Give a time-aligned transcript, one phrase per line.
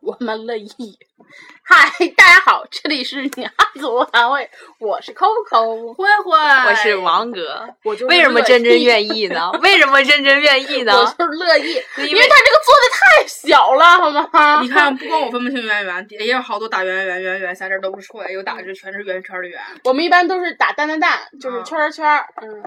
[0.00, 0.68] 我们乐意。
[1.64, 7.66] 嗨，大家好，这里是女汉子无单位，我是 Coco，慧慧，我是王哥。
[7.84, 9.50] 我就为什么真真愿意呢？
[9.62, 10.92] 为什么真真愿意呢？
[10.92, 14.60] 我就是乐意，因为因为他这个做的太小了，好吗？
[14.60, 19.60] 你看，不光我分不清圆圆，也有好多打圆圆圆圆三字都不出来，有打的全是圆圈的圆。
[19.84, 22.62] 我们一般都是打蛋蛋蛋，就是圈圈儿圈儿，嗯，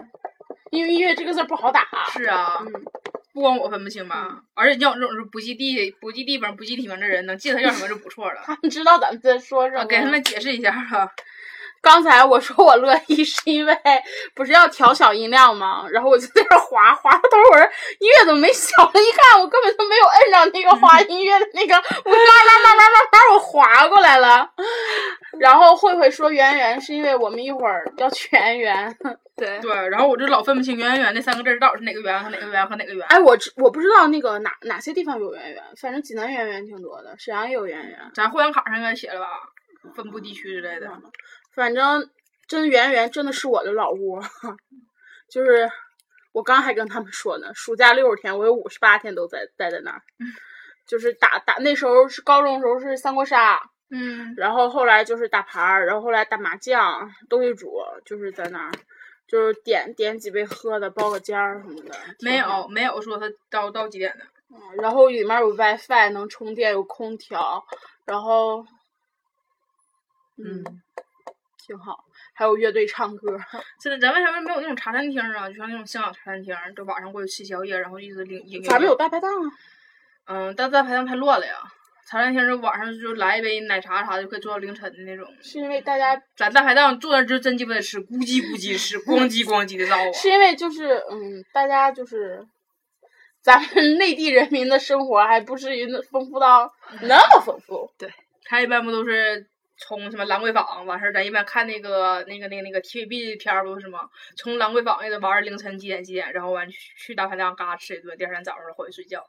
[0.71, 2.71] 因为音乐这个字不好打，是啊，嗯，
[3.33, 8.41] 不光我分不清吧，而且像我这种是不记地、不记地方、不记体名的人，能记得他叫什么就不错了。
[8.45, 9.87] 他们知道咱们在说什啊，么。
[9.87, 11.11] 给他们解释一下啊。
[11.85, 13.77] 刚才我说我乐意是因为
[14.33, 15.85] 不是要调小音量吗？
[15.93, 17.63] 然后我就在这儿滑滑到头儿，我说
[17.99, 18.91] 音乐怎么没小了？
[18.99, 24.49] 一看我根本就没有摁上那个滑音乐的那个，我慢慢慢慢慢慢我滑过来了。
[25.39, 28.97] 然后慧慧说圆圆是因为我们一会儿要全圆。
[29.37, 33.05] 对，对，然后我就老分不清圆圆圆那三个字儿到底是哪个圆和哪个圆和哪个圆。
[33.09, 37.99] 哎，我知我不知道那个哪哪些地方有圆圆，反正济南圆圆挺多的，沈阳也有圆圆。
[38.15, 39.27] 咱会员卡上应该写了吧？
[39.93, 40.87] 分布地区之类的。
[41.55, 42.09] 反正
[42.47, 44.21] 真圆圆真的是我的老窝，
[45.29, 45.69] 就是
[46.31, 50.01] 我刚还跟他们说呢，暑假六十天，我有五十八天都在待在那儿，
[50.85, 58.71] 就是打打那时候是高中的时候是三国杀，嗯，然后后来就是打牌儿，然后后来打麻将、斗地主，就是在那儿，
[59.27, 61.95] 就是点点几杯喝的，包个间儿什么的。
[62.19, 64.25] 没有没有说他到到几点的。
[64.25, 64.31] 嗯
[64.77, 67.65] 然后里面有 WiFi，能充电，有空调，
[68.05, 68.63] 然后，
[70.37, 70.63] 嗯，
[71.65, 71.97] 挺好，
[72.33, 73.37] 还有乐队唱歌。
[73.79, 75.49] 现在，咱为什么没有那种茶餐厅啊？
[75.49, 78.69] 就像那种香港茶餐厅，就晚上过去吃宵夜，然后一直领营业。
[78.69, 79.51] 咱们有大排档啊。
[80.27, 81.53] 嗯，但大排档太乱了呀。
[82.07, 85.27] 茶餐厅就晚上就来一杯奶茶啥的，就可以做到凌晨的那种。
[85.41, 90.11] 是因为大家咱大排档坐那儿就真鸡巴得吃，咕叽咕叽吃， 咣叽咣叽的造啊。
[90.13, 92.45] 是因为就是嗯，大家就是
[93.41, 96.71] 咱们 内地人民的生活还不至于那丰富到
[97.01, 97.89] 那么丰富。
[97.97, 98.07] 对
[98.43, 99.47] 他一般不都是
[99.77, 104.01] 从什么兰桂坊完事儿，咱一般看那个那个那个那个 TVB 片儿不是吗？
[104.37, 109.25] 从兰桂坊一直玩儿凌晨几点几点，然后完去去大排档嘎吃一顿，第二天早上回去睡觉。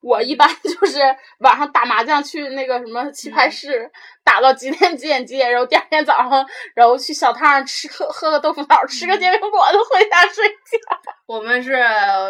[0.00, 0.98] 我一般就是
[1.40, 3.90] 晚上打麻将去那个什么棋牌室，
[4.24, 10.54] 打到几点几点几点，然后第二天早上，然后去小摊上吃喝喝个豆腐脑，吃个煎饼果子，回家睡觉。
[11.28, 11.72] 我们是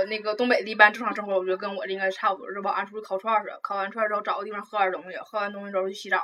[0.09, 6.21] 那个东北的一般正常生活，我觉得跟我这应该差不多，是晚上出去烤串儿去，烤完串儿之后找个地方喝点东西，喝完东西之后去洗澡。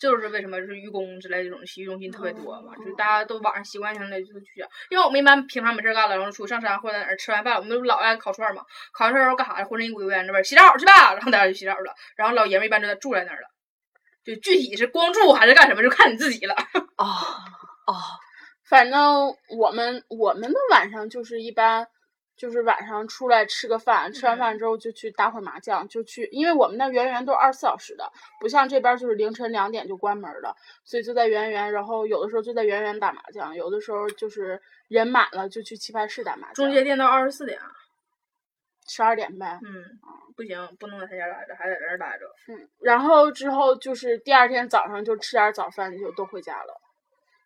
[0.00, 9.64] 这就是为什么就是愚公之类这种洗浴中心特别多嘛，就是大家都晚上习惯性的就去，因为我们一般平常没事儿干了，然后出去上山或者在哪儿吃完饭，我们都老爱烤串儿嘛，烤完串儿之后干啥呀？
[9.66, 13.48] 浑身一股油烟这味儿，洗澡去吧，然后大家就洗澡了，然后老爷们儿一般就在住在那儿了，
[14.24, 16.54] 就具体是光住还是干什么，就看你自己了。
[16.96, 17.04] 哦
[17.86, 17.94] 哦，
[18.66, 21.86] 反正我们我们的晚上就是一般。
[22.40, 28.10] 就是晚上出来吃个饭，吃完饭之后就去打会儿麻将，就去，因为我们那圆圆都是二十四小时的，
[28.40, 34.58] 不像这边就是凌晨两点就关门了，所以就在圆圆，然后有的时候就在圆圆打麻将，有的时候就是
[34.88, 36.54] 人满了就去棋牌室打麻将。
[36.54, 37.60] 中介店到二十四点，
[38.88, 39.84] 十二点呗，嗯，
[40.34, 42.24] 不行，不能在他家待着，还在这儿待着。
[42.48, 46.79] 嗯，然后之后就是第二天早上就吃点早饭就都回家了，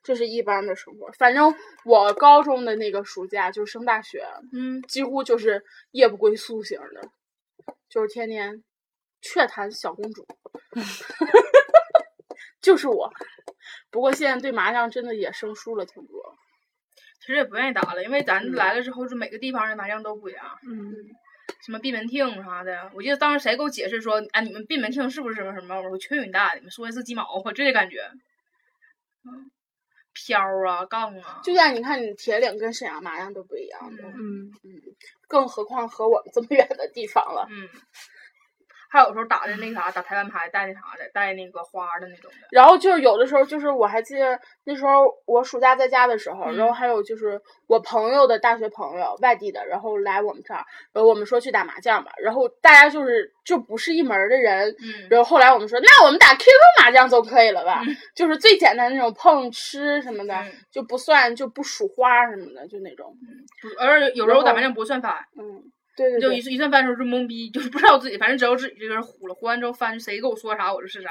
[0.05, 1.11] 这是一般的生活。
[1.19, 1.53] 反正
[1.85, 7.09] 我高中的那个暑假就升大学，嗯，几乎就是夜不归宿型的，
[7.89, 8.62] 就是天天
[9.21, 10.25] 雀谈小公主，
[12.62, 13.11] 就是我。
[13.91, 16.37] 不过现在对麻将真的也生疏了挺多。
[17.21, 20.45] 其实也不愿意打了，因为咱来了之后，就每个地方的麻将都不一样。
[20.69, 20.93] 嗯，
[21.65, 25.75] 什么闭门厅啥的，我记得当时谁给我解释说，哎，你们闭门厅是不是什么什么？
[25.81, 28.03] 我说去你大爷，你们说的是鸡毛，我这感觉。
[29.25, 29.50] 嗯，
[30.14, 34.50] 飘啊，杠啊，就像你看，你铁岭跟沈阳麻将都不一样的，嗯。
[34.62, 34.81] 嗯，
[35.26, 37.46] 更何况和我们这么远的地方了。
[37.50, 37.69] 嗯，
[38.94, 42.46] 还有时候打的那啥，打台湾牌带那啥的，带那个花的那种的。
[42.52, 55.08] 然后就是有的时候，就是我还记得那时候我暑假在家的时候，然后还有就是我朋友的大学朋友，外地的，然后来我们这儿，然后我们说去打麻将吧，然后大家就是就不是一门的人，嗯。
[55.11, 56.47] 然后后来我们说，那我们打 QQ
[56.81, 57.82] 麻将总可以了吧？
[58.14, 63.17] 就是最简单的那种碰吃什么的，嗯就不算就不数花什么的，就那种，
[63.61, 65.62] 不而有时候我打麻将不算翻，嗯，
[65.96, 66.20] 对对对。
[66.20, 71.11] 就一一算翻的时候就懵逼，就是不知道自己，反正只要自己这个人糊了，糊完之后翻，谁跟我说啥我就是啥。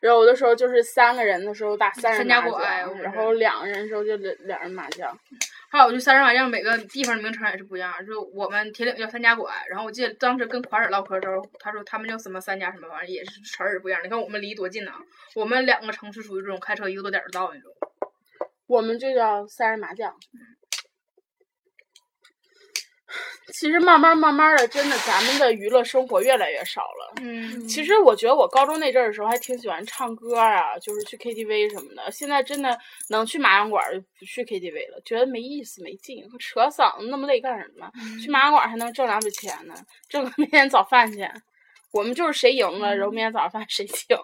[0.00, 5.16] 然后有的时候就是三个人的时候打三人三家麻拐我将，然后两个人的时候就两两人麻将。
[5.70, 14.00] 还有就三人麻将每个地方的名称也是不一样，就我们铁岭叫三家拐，然后我记得当时跟款儿唠嗑的时候，他说他们叫什么三家什么玩意儿，也是词儿不一样。
[14.04, 14.92] 你看我们离多近呢？
[15.34, 17.72] 我们两个城市属于这种开车一个多点儿就到那种。
[18.68, 20.14] 我们就叫三人麻将。
[23.52, 27.14] 其实慢慢慢慢的，真的咱们的娱乐生活越来越少了。
[27.20, 32.10] 嗯其实我觉得我高中那阵儿的时候还挺喜欢唱歌啊，就是去 KTV 什么的。
[32.10, 32.76] 现在真的
[33.10, 37.90] 能去麻将馆就不去 KTV 了，觉得没意思没劲，扯嗓子那么累干什么？
[38.22, 39.74] 去麻将馆还能挣两笔钱呢，
[40.08, 41.30] 挣个 明天早饭钱。
[41.92, 44.16] 我们就是谁赢了，然后明天早上饭谁请，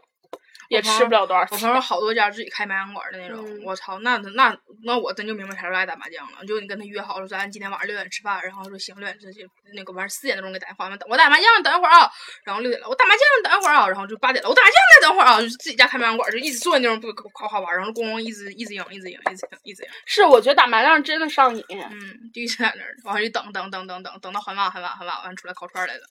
[0.70, 1.58] 也吃不了多少钱。
[1.58, 6.44] 我朋友好多家自己开麻将馆的那种，嗯我操，那那那我真就明白啥时候爱打麻将了。
[6.46, 9.44] 就你跟他约好说咱今天晚上六点吃饭，然后说行六点这就
[9.74, 12.08] 那个完事四点多钟给打电话，完我打麻将等一会儿啊，
[12.44, 21.64] 然后六点了我打麻将等一会儿啊，然后就八点了我打麻将再等会儿啊，就是自己家开麻将馆，就一直坐那种不夸夸玩，然后咣咣一直一直赢一直赢一直赢一直赢，是，我觉得打麻将真的上瘾。
[21.68, 21.90] 嗯，
[22.32, 26.02] 就一直在那儿，完了就等等等等等等到很晚很晚很晚，完出来烤串儿来了，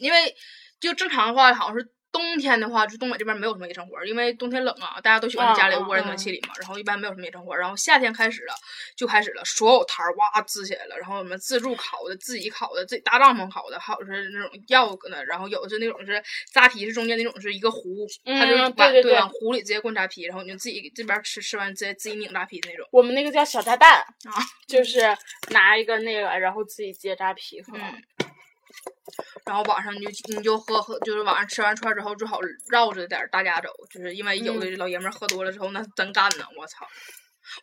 [0.00, 0.34] 因为
[0.80, 1.86] 就正常的话好像是。
[2.10, 7.54] 冬天的话，就东北这边没有什么夜生活，因为冬天冷啊，大家都喜欢在家里窝在暖气里嘛，然后一般没有什么夜生活。
[7.56, 8.54] 然后夏天开始了，
[8.96, 16.22] 就开始了，所有摊儿哇支起来了，然后我们自助烤的、自己烤的、自己搭帐篷烤的，还有是那种药的，然后有的是那种是
[16.52, 22.88] 扎啤，是中间那种是一个壶，它就是对往壶里直接灌扎啤，然后你就自己这边吃吃完直接自己拧扎啤的那种。
[22.90, 24.32] 我们那个叫小炸弹啊，
[24.66, 25.00] 就是
[25.50, 27.76] 拿一个那个，然后自己接扎啤喝。
[27.76, 28.02] 嗯
[29.44, 36.86] 然后晚上你就你就喝喝，就是晚上吃完串儿之后，最好绕着点儿大家走，就是因为有的老爷们儿喝多了之后那真干呢，我操！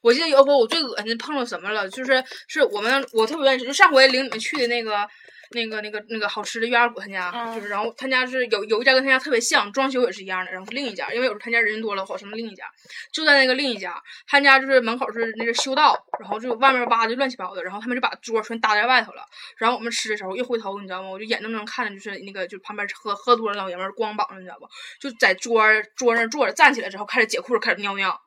[0.01, 5.07] 我记得有一回我最恶心碰到什么了，就是是我们我特别愿意，就上回领你们去的那个。
[5.51, 12.65] 那个、那个、那个好吃的月二谷他家，嗯就是，然后他家是有有一家跟他家特别像，装修也是一样的，然后是另一家，因为有时候他家人多了，好什么另一家，
[13.11, 19.21] 就在那个另一家，他家就是门口是那个修道，然后就外面挖的乱七八糟的，然后他们就把桌全搭在外头了，
[19.57, 21.09] 然后我们吃的时候一回头，你知道吗？
[21.09, 24.67] 我就眼睁睁看着就是那个就旁边喝喝多了老爷们儿光膀子，你知道不？
[24.99, 28.19] 就在桌儿桌上坐着，站起来之后开始解裤子开始尿尿。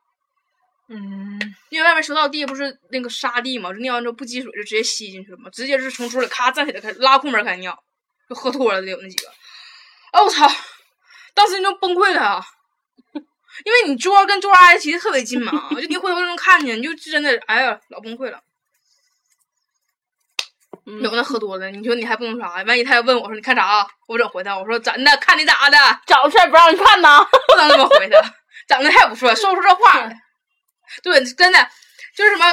[0.91, 1.39] 嗯，
[1.69, 7.77] 因为外面修道地不是那个沙地嘛，就尿完之后不积水就直接吸进去了嘛，直接是从桌里咔站起来开始拉裤门开始尿，
[8.27, 9.29] 就喝多了的有那几个。
[10.11, 10.49] 哎我操！
[11.35, 12.43] 当时就崩溃了啊，
[13.13, 18.41] 因为你桌跟桌挨的其实特别近嘛，就你一回头就能看见，你就真的哎呀老崩溃了。
[20.87, 22.63] 嗯有那喝多了，你说你还不能啥呀？
[22.67, 23.87] 万一他要问我说你看啥啊？
[24.07, 24.57] 我怎么回他？
[24.57, 25.77] 我说真的，看你咋的，
[26.07, 27.23] 长得帅不让你看呐。
[27.47, 28.19] 不能这么回他，
[28.67, 30.19] 长得还不错，说不出这话来。
[31.03, 31.59] 对，真的
[32.15, 32.45] 就是什么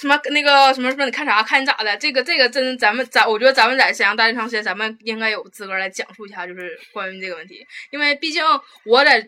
[0.00, 1.42] 什么那个什么什么，你看啥？
[1.42, 1.96] 看你咋的？
[1.96, 8.44] 这个这个真咱们咱我觉得咱们在沈阳待这长时间，咱们应该有资格来讲述一下，就是关于这个问题，因为毕竟
[8.84, 9.26] 我在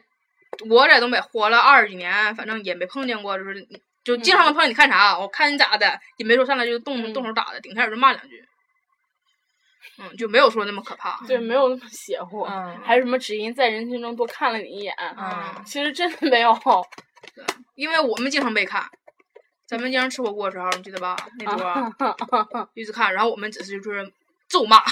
[0.69, 3.67] 我在东北活了二十几年，反正也没碰见过，就是
[4.05, 5.19] 就经常能碰见你看啥？
[5.19, 8.43] 我看你咋的，也没说上来就动动手打的，顶天也就骂两句。
[9.99, 11.19] 嗯，就没有说那么可怕。
[11.27, 12.43] 对，没有那么邪乎。
[12.43, 14.95] 嗯还有什么只因在人群中多看了你一眼？
[15.17, 16.53] 嗯其实真的没有。
[17.75, 18.89] 因为我们经常被看，
[19.67, 21.17] 咱们经常吃火锅的时候，你记得吧？
[21.39, 21.93] 那桌儿
[22.75, 24.13] 一直看，然后我们只是就是
[24.49, 24.83] 咒骂，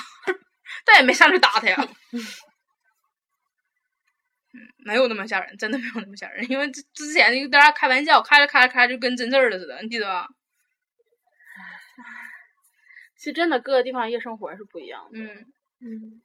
[0.85, 1.89] 但也没上去打他呀。
[2.13, 2.21] 嗯，
[4.79, 10.29] 没有那么吓人，真的没有那么吓人，因为之之前大家开玩笑，开着开着开着就跟真事儿了似的，你记得吧？
[13.17, 15.19] 其实真的各个地方夜生活是不一样的。
[15.19, 15.47] 嗯，
[15.81, 16.23] 嗯，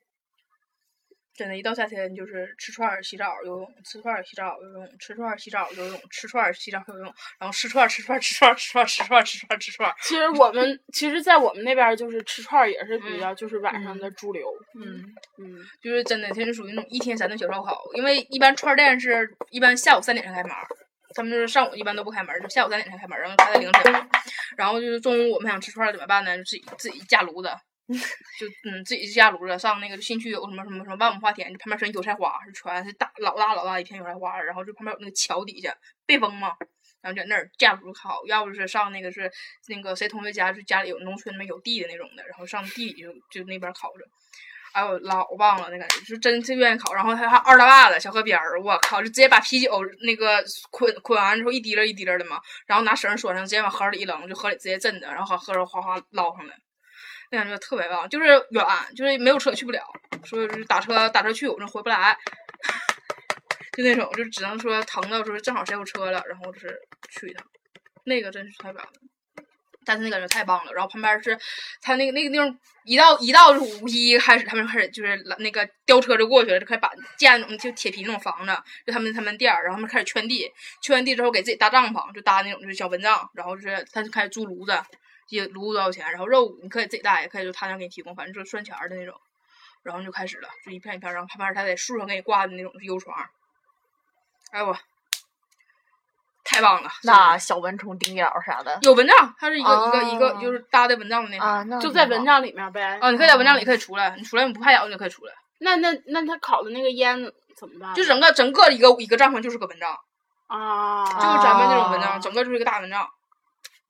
[1.40, 9.96] 真的，一到夏天就是吃串儿、洗澡、游泳，吃串儿、洗澡、游泳，吃串儿、洗澡、游泳，吃串儿、洗澡、游泳，然后吃串儿、吃串儿、吃串儿、吃串儿、吃串儿、吃串儿、吃串儿。
[10.02, 14.52] 其实我们 其实，在我们那边儿就是吃串儿也是比较就是晚上的主流。
[14.78, 15.02] 嗯。
[15.38, 20.68] 嗯，就是真的，它是属于那种一天三顿小烧烤，因为一般串儿店是一般下午三点才开门儿，
[21.16, 24.10] 他们就是上午一般都不开门儿，就下午三点才开门儿，然后开到凌晨。
[24.58, 26.38] 然后就是中午我们想吃串儿怎么办呢？
[26.38, 27.50] 就自己自己架炉子，
[28.40, 36.54] 就嗯自己架炉子上那个新区有什么什么什么万亩花田，就旁边全是油菜花，是全是大老大老大一片油菜花，然后就旁边有那个桥底下被风嘛。
[37.02, 39.32] 然后在那儿架炉烤，要不是上那个是
[39.70, 44.04] 那个谁同学家，就家里有农村里面有地的那种的，然后上地里就就那边烤着。
[44.74, 46.94] 哎呦老棒了那感觉，就真是愿意烤。
[46.94, 56.54] 然后还还二大把子小河边儿，我靠，就直接把啤酒那个捆捆完之后一滴溜一滴溜的嘛，然后拿绳拴上，直接往河里一扔，就河里直接震着，然后河里哗哗捞上来。
[57.32, 59.82] 那感觉特别棒，就是远，就是没有车去不了，
[60.24, 62.18] 说是打车打车去，我这回不来，
[63.78, 67.46] 就那种，就只能说疼到说正好谁有车了，然后就是去一趟，
[68.06, 68.92] 那个真是太棒了。
[69.86, 71.36] 但是那感觉太棒了，然后旁边是，
[71.82, 78.56] 他那个那个地方一到一到五一开始，他们就开始就是那个吊车就过去了，就开始把建那种就铁皮那种房子，
[78.86, 80.48] 就他们他们店儿，然后他们开始圈地，
[80.84, 84.80] 圈完地之后给自己搭帐篷，就搭那种就是小蚊帐，然后就是他就开始租炉子，
[85.30, 89.16] 也炉子多少钱，然后肉你可以自己带，也可以就他那给你提供，反正就是算钱的那种，
[89.84, 93.16] 然后就开始了，就一片一片，然后旁边他在树上给你挂的那种油床，
[94.52, 94.78] 哎我。
[96.52, 96.90] 太棒了！
[97.04, 101.48] 那小蚊虫叮咬啥的，有蚊帐，它是一个、一个一个哦就是搭在蚊帐的那种。
[101.48, 102.26] 啊，那就在蚊。
[102.26, 102.98] 帐里面呗。
[103.00, 107.94] 啊，你可以在蚊帐里可以出来，你出来你不怕咬你就可以出来，那那那他烤的那个烟怎么办？
[107.94, 109.96] 就整个整个一个一个帐篷就是个蚊帐，
[110.48, 113.08] 啊，就是咱们那种蚊帐，啊整个就是一个大蚊帐，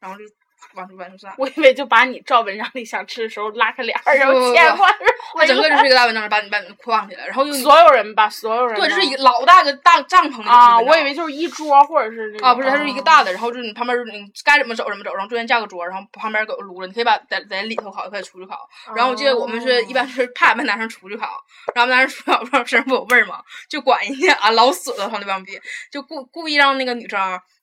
[0.01, 0.25] 然后就
[0.75, 1.33] 往出往出散。
[1.37, 4.95] 我以为就把你照蚊帐里想吃的时候拉开帘儿，然后牵过来
[5.35, 18.57] 它整个就是一个大蚊帐，把你把你框起来，然后又所有人把，所有人对，吗就是一个老大个大帐篷啊，我以为就是一桌或者是啊，不是，它是一个大的，然后就是你旁边你该怎么走怎么走，然后中间架个桌，然后旁边有个炉子，你可以把在在里头烤，也可以出去烤。
[18.95, 21.27] 然后我记得我们是一般是怕俺们男生出去烤，
[21.73, 25.59] 然后男生出去烤不知道身上不有味儿嘛，就管人家啊老死了，他那帮逼
[25.91, 27.19] 就故故意让那个女生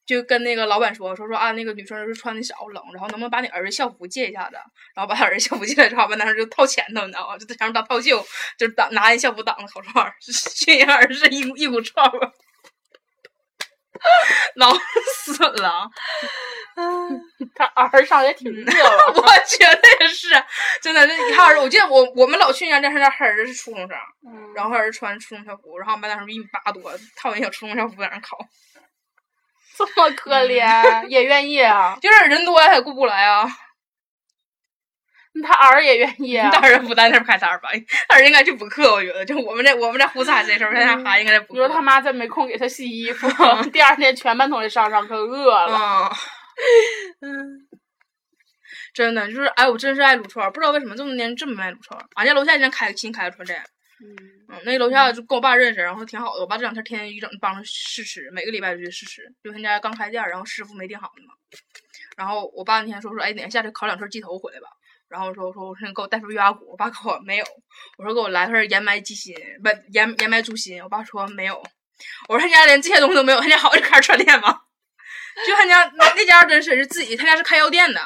[0.06, 4.56] 就跟那个老板说说说啊那个女生是穿的少冷，然后能不能把你儿子校服借一下子？
[4.94, 7.36] 然后把他儿子校服借来之后，俺们男生就套前头，你知道吗？
[7.36, 8.24] 就在前面当套袖，
[8.56, 12.32] 就是挡拿人校服挡着烤串儿，熏人儿子一股一股臭味儿。
[14.56, 14.72] 老
[15.24, 15.90] 死了，
[17.54, 19.06] 他儿上也挺热了。
[19.16, 20.28] 我觉得也是，
[20.82, 21.04] 真的。
[21.06, 23.96] 那他儿子，我记得我我们老去人家店是他儿子是初中生，
[24.28, 28.38] 嗯然后他儿子穿初中校服，然后我们班男生一米八多，套人小初中校服在那烤，
[29.78, 31.96] 这么可怜，也愿意啊？
[32.00, 33.46] 就是人多呀，他也顾不来啊。
[35.44, 36.48] 他儿也愿意啊？
[36.54, 37.68] 他儿不在那儿开三儿吧？
[38.08, 39.22] 他儿子应该去补课，我觉得。
[39.22, 41.52] 就我们这我们这胡猜这时候，他家孩子应该在补课。
[41.52, 43.28] 你说他妈再没空给他洗衣服，
[43.70, 46.10] 第二天全班同学上上课饿了。
[47.20, 47.68] 嗯，
[48.94, 52.06] 真的就是，哎，我真是爱撸串儿，不知道为什么这么多年这么爱撸串儿。
[52.14, 53.62] 俺家楼下现在开新开的串店，
[53.98, 56.40] 嗯，那楼下就跟我爸认识，然后挺好的。
[56.40, 59.22] 我爸这两天天天一整帮着试吃，每个礼拜就去试吃。
[59.42, 61.34] 就他家刚开店，然后师傅没定好呢嘛。
[62.16, 64.66] 然后我爸那天说说，哎，等下去烤两串鸡头回来吧。
[65.08, 67.46] 然后我说我说我说你给我带份月牙骨，我爸给我没有。
[67.96, 71.62] 我说给我来份盐麦鸡心，不盐盐麦猪心，我爸说没有。
[72.28, 74.60] 我说他家连这些东西都没有，他家好就开串店吗？
[75.46, 78.02] 就他家那那家真是是自己，他家是开药店的，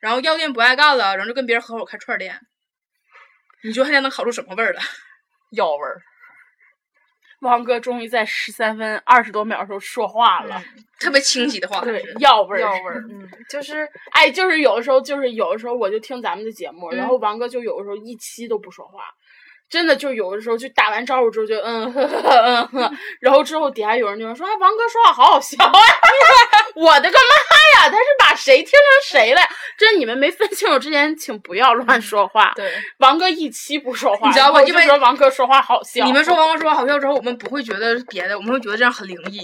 [0.00, 2.40] 然后药店不爱干了，然后就跟别人合伙开串店。
[3.64, 4.82] 你说他家能烤出什么味儿来？
[5.52, 6.00] 药味儿。
[7.40, 10.60] 王哥终于在十三分二十多秒的时候说话了，
[10.98, 19.04] 特别清晰的话，对，药味儿，药味儿，嗯，就是哎，就是有的时候，就是有的时候，我就听咱们的节目，然嗯后王哥就有的时候一期都不说话，
[19.70, 25.72] 真的就有的时候就打完招呼之后就嗯呵嗯呵，然后之后底下有人就说啊，王哥说话好好笑啊，
[26.74, 29.40] 我的个妈呀，他是把谁听成谁了？
[29.76, 32.52] 这你们没分清楚之前，请不要乱说话。
[32.56, 32.72] 对。
[32.98, 36.04] 王哥一期不说话，你知道吧然后就因为说王哥说话好笑。
[36.04, 39.38] 你们说王哥说话好笑之后，我们不会觉得别的，我们会觉得这样很灵异，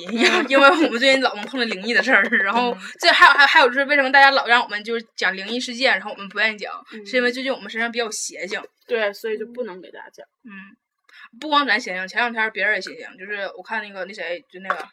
[0.48, 2.22] 因为我们最近老能碰见灵异的事儿。
[2.42, 6.72] 然后这还有还还有就是为什么大家老让我们就是讲灵异事件，然后我们不愿意讲，
[7.06, 8.60] 是因为最近我们身上比较邪性。
[8.86, 10.26] 对，所以就不能给大家讲。
[10.44, 10.50] 嗯，
[11.40, 14.86] 不光咱邪性，前两天别人也邪性，就是我看那个那谁，就那个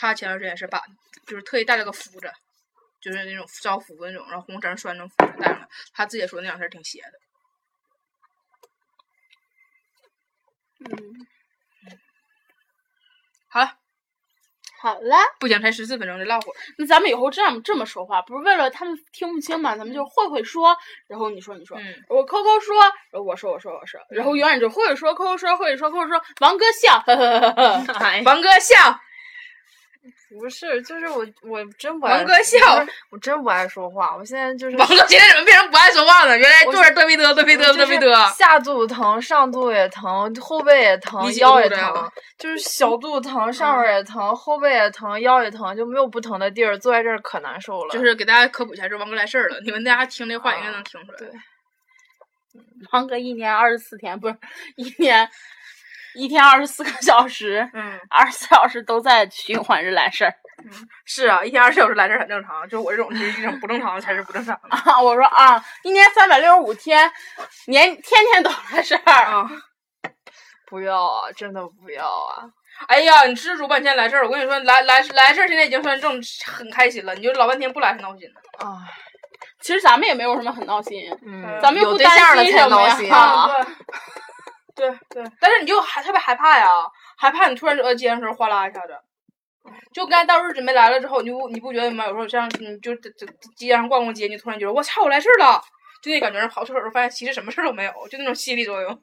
[0.00, 0.82] 他前段时间是把
[1.26, 2.32] 就是特意带了个符子，
[3.02, 5.68] 就是那种招符的那种，然后红绳拴成符子带上了。
[5.92, 7.12] 他自己也说那两天挺邪的。
[10.88, 11.26] 嗯，
[13.46, 13.76] 好了，
[14.80, 15.16] 好了。
[15.38, 16.56] 不行，才十四分钟，就唠会儿。
[16.78, 19.76] 那咱们以后这样这么说话，不是为了他们听不清嘛？
[19.76, 20.74] 咱们就会会说，
[21.08, 27.04] 然后你说你说，嗯，我扣扣说，然后我说我说我说，然后永远就会会说扣扣说会说扣扣说，王哥笑，
[28.24, 28.98] 王哥笑，
[30.38, 32.56] 不是，就是我我真不爱王哥笑
[33.10, 34.16] 我真不爱说话。
[34.16, 36.38] 我现在就是 王哥今天怎么变成不爱说话了？
[36.38, 38.34] 原来我坐着嘚逼嘚嘚逼嘚嘚逼嘚。
[38.34, 46.78] 下肚子疼，上肚也疼，后背也疼你，腰也疼， 就是小肚子疼，上面也疼，后背也疼，腰也疼，就没有不疼的地儿。
[46.78, 47.92] 坐在这儿可难受了。
[47.92, 49.60] 就是给大家科普一下，这王哥来事儿了。
[49.64, 51.18] 你们大家听这话应该能听出来。
[51.18, 51.28] 对
[52.92, 54.34] 王哥一年二十四天，不是
[54.76, 55.28] 一年
[56.14, 60.34] 一天二十四个小时，嗯，二十四小时都在循环着来事儿。
[61.04, 67.10] 是啊，一天二十四小时来事儿很正常，就我这种是一种不正常的才是不正常的啊，我说啊，一年三百六十五天，
[67.66, 69.24] 年天天都来事儿。
[69.24, 69.48] 啊。
[70.66, 72.46] 不要啊，真的不要啊！
[72.86, 78.40] 哎呀，你知主半天来事儿，我跟你说，来来来事儿现在已经算正很开心了，你就老半天不来是闹心呢。
[78.64, 78.78] 啊，
[79.60, 83.48] 其实咱们也没有什么很闹心，嗯，咱们又不有对象了担心什么才闹心呀。
[84.86, 84.98] 啊！
[85.10, 86.68] 对对对，但是你就还特别害怕呀，
[87.16, 88.94] 害怕你突然走到街上的时候哗啦一下子，
[89.92, 92.06] 就刚才到日准备来了之后，你不你不觉得吗？
[92.06, 95.62] 有时候像你就在在街上逛逛街，你突然觉得我操，我来事儿了，
[96.02, 99.02] 就那感觉，跑厕所时候发现其实什么事儿都没有，就那种心理作用。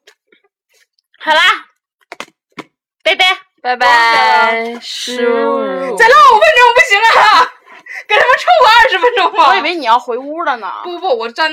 [1.19, 1.41] 好啦，
[3.03, 3.25] 拜拜。
[3.59, 3.87] 拜拜，
[4.63, 7.51] 再唠五分钟不行啊，
[8.07, 9.49] 给他们凑个二十分钟吧。
[9.49, 10.71] 我以为你要回屋了呢。
[10.83, 11.51] 不不不，我站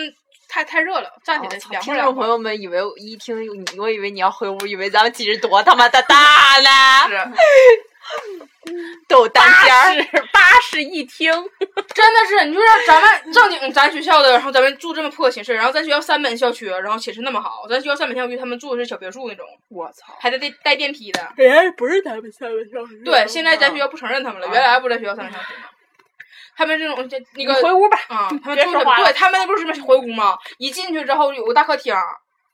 [0.55, 1.97] 太太热了，站起来凉快凉快。
[1.97, 6.15] 听众朋友们以为一听你，我以为你要回屋，以为咱们其实多他妈的大
[6.63, 8.71] 呢， 是，
[9.09, 9.95] 都单间八儿。
[9.95, 11.33] 室八室一厅，
[11.93, 20.15] 真的是，你就说咱们正经咱学校的，然后咱们住这么破寝室，然后咱学校三本校区，然后寝室那么好，咱学校三本校区他们住的是小别墅那种，我操！
[20.21, 21.33] 还得带带电梯的。
[21.35, 23.03] 人家不是咱们三本校区。
[23.05, 25.65] 对，现在咱学校不承认他们了，原来不在学校三本校区吗？
[26.57, 27.99] 他们这种这那个回屋吧。
[28.09, 30.37] 啊，他们别住的对他们那不是什么回屋吗？
[30.59, 31.95] 一进去之后有个大客厅，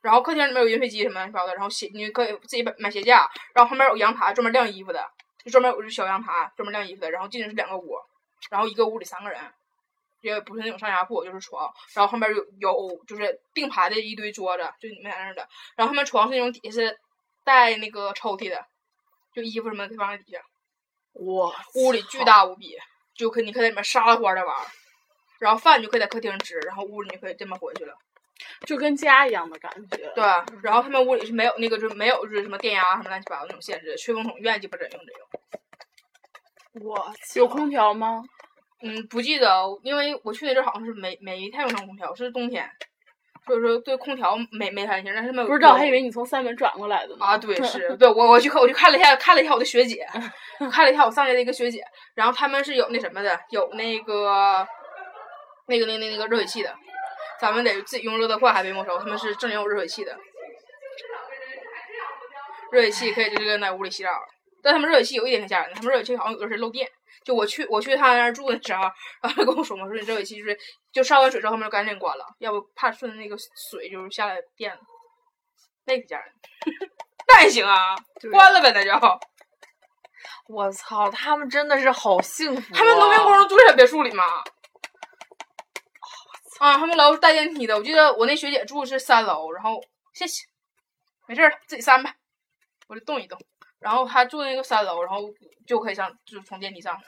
[0.01, 5.07] 然后客厅里面有饮水机什么乱七八糟的，然后鞋你可以自己买买鞋架，然后旁边有阳台专门晾衣服的，
[5.43, 7.95] 就专门有个小阳台专门晾衣服的，然后进去是两个屋，
[8.49, 9.39] 然后一个屋里三个人，
[10.21, 16.99] 也不是那种上下铺，就是床，然后后面有有就是并排的一堆桌子，就你们在那儿的，然后他们床是那种底下是
[17.43, 18.65] 带那个抽屉的，
[19.33, 20.39] 就衣服什么的放在底下。
[21.13, 22.77] 哇屋里巨大无比，
[23.21, 24.55] 就可以你可以在里面沙拉花的玩，
[25.39, 27.95] 然后饭你就可以在客厅吃，然后屋里你可以这么回去了。
[28.65, 30.11] 就跟家一样的感觉。
[30.15, 30.23] 对，
[30.63, 35.13] 然后他们屋里是没有那个，就是没有就是什么电压什么乱七八糟那种限制，吹风筒愿意鸡巴怎用怎
[36.83, 36.89] 用。
[36.89, 38.23] 我有空调吗？
[38.81, 39.47] 嗯，不记得，
[39.83, 42.67] 因为我去那阵好像是没没太用上空调，是冬天，
[43.45, 47.25] 所以说对空调没没太印象，但是他们不知道，还以为你从三门转过来的呢。
[47.25, 50.05] 啊，对， 是对我我去看我去看了一下看了一下我的学姐，
[50.71, 54.65] 看了一下我上届的一个学姐，然后他们是有那什么的，有那个
[55.67, 56.71] 那个那那那个热水器的，
[57.39, 60.15] 咱们得自己用热得快还被没收，他们是正经有热水器的，
[62.71, 64.09] 热水器可以就这个在屋里洗澡，
[64.61, 66.87] 但他们热水器有一点挺吓人的，他们热水器好像有的是漏电。
[67.23, 68.91] 就我去我去他那儿住的时候，然
[69.23, 70.57] 后他跟我说嘛，说你热水器就是
[70.91, 73.35] 就烧完水之后他们就赶紧关了，要不怕顺着那个
[73.69, 74.81] 水就是下来电了，
[75.85, 76.33] 那个家人。
[77.27, 77.95] 那还行啊，
[78.31, 78.91] 关了呗，那就。
[80.47, 82.77] 我操，他们真的是好幸福、啊。
[82.77, 84.23] 他们农民工住在别墅里吗。
[86.59, 89.81] 啊，他们楼是带电梯的，我记得我那学姐住的是三楼，然后
[90.13, 90.45] 谢谢，
[91.27, 92.13] 没事儿了，自己删吧，
[92.87, 93.39] 我就动一动。
[93.81, 95.23] 然后他住那个三楼，然后
[95.67, 97.05] 就可以上，就是从电梯上去。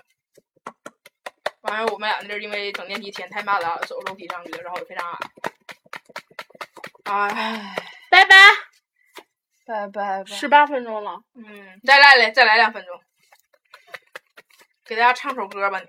[1.62, 5.18] 完了，我们俩那阵因为整电梯天太慢了，走楼梯上去的，然后也非常矮。
[7.06, 7.76] 唉，
[8.10, 8.36] 拜拜，
[9.66, 10.26] 拜拜拜。
[10.26, 11.22] 十八分钟了。
[11.36, 13.00] 嗯，再来来再来两分钟，
[14.84, 15.86] 给大家唱首歌吧你。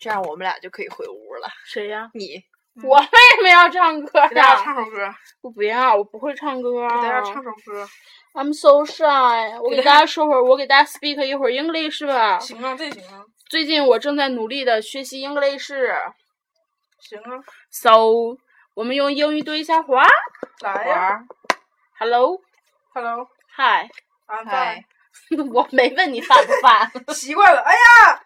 [0.00, 1.48] 这样我们俩就可以回屋了。
[1.66, 2.10] 谁呀？
[2.14, 2.42] 你，
[2.82, 4.62] 我为什么要唱歌给大家呀？
[4.64, 6.88] 唱首歌，我不要，我不会唱歌啊。
[7.02, 7.86] 给大家唱首歌。
[8.34, 9.58] I'm so shy。
[9.60, 12.38] 我给大家说会儿，我给大家 speak 一会儿 English 吧。
[12.38, 15.72] 行啊，这行啊，最近我正在努力的学习 English。
[17.00, 18.36] 行啊，So，
[18.74, 20.06] 我们用英语对一下话。
[20.60, 21.20] 来呀
[21.98, 23.88] Hello，，Hello，Hi，
[24.26, 24.84] 俺嗨
[25.30, 27.60] 饭， 我没问你饭不饭， 习惯了。
[27.60, 28.20] 哎呀，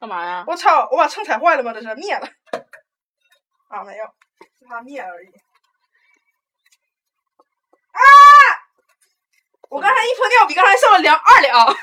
[0.00, 0.44] 干嘛呀？
[0.46, 1.72] 我操，我把秤踩坏了吗？
[1.72, 2.28] 这是灭了。
[3.74, 4.04] 啊，没有，
[4.60, 5.28] 就它灭而已。
[7.90, 8.00] 啊！
[9.68, 11.74] 我刚才一泼尿比刚才瘦了两二两，哦，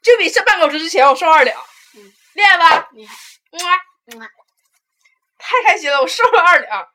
[0.00, 1.60] 就比上半个小时之前我瘦二两。
[1.96, 2.88] 嗯，厉害吧？
[2.92, 3.80] 厉害。
[4.06, 4.28] 嗯啊，
[5.38, 6.88] 太开心了，我瘦了二两。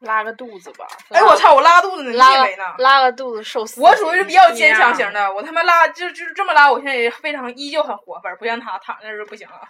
[0.00, 0.86] 拉个肚子吧。
[1.08, 2.74] 哎，我操，我拉肚子呢，你拉个以为呢？
[2.78, 3.80] 拉个肚子瘦死。
[3.80, 9.68] 我属于是比较坚强型的，我他妈拉就就是这么拉，我现在也非常依旧很活泛，不像他躺那儿就不行了。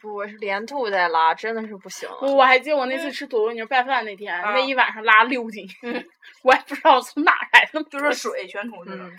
[0.00, 2.08] 不，我是连吐带拉，真的是不行。
[2.22, 5.68] 我还记得我那次吃土豆泥拌饭那天，啊那一晚上拉六斤，
[6.42, 9.04] 我也不知道从哪来的，就是水全出去了。
[9.04, 9.12] 嗯，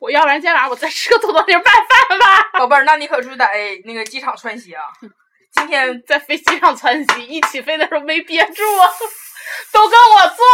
[0.00, 2.48] 我要不然今天晚上我再吃个土豆泥拌饭吧。
[2.54, 4.82] 宝贝儿，那你可是在那个机场窜稀啊！
[5.52, 8.62] 今天在飞机上窜稀，一起飞的时候没憋住，
[9.72, 10.44] 都跟我坐。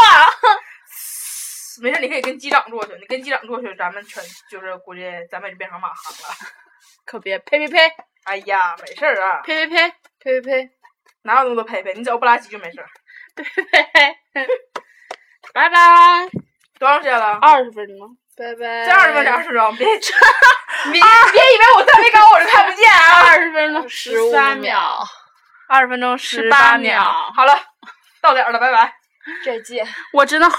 [1.83, 4.21] 没事，你可以跟机长坐去，你跟机长坐去，咱们全
[4.51, 6.35] 就是估计咱们就变成马航了。
[7.05, 7.93] 可别呸呸呸
[8.25, 10.71] 哎呀，没事儿啊，呸呸呸呸呸呸！
[11.23, 11.93] 哪有那么多呸呸？
[11.95, 12.87] 你只要不拉稀就没事儿。
[13.37, 13.83] 呸呸
[14.33, 14.47] 呸！
[15.53, 16.29] 拜拜，
[16.79, 17.39] 多长时间了？
[17.41, 18.17] 二十分钟。
[18.37, 18.85] 拜拜。
[18.87, 23.23] 再二十分钟，二十分钟，别 别别以为我赞美高我就看不见啊！
[23.31, 24.99] 二十分钟十五三秒，
[25.69, 27.03] 二十分钟十18八秒
[27.35, 27.55] 好了，
[28.21, 28.93] 到点儿了，拜拜。
[29.45, 29.87] 再见。
[30.13, 30.57] 我真的好。